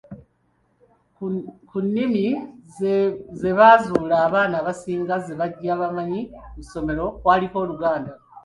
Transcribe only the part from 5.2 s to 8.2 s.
ze bajja bamanyi ku ssomero kwaliko Oluganda.